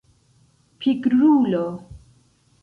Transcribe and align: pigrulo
pigrulo 0.79 1.63